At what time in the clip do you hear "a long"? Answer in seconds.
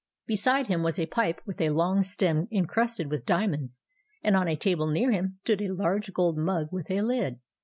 1.61-2.01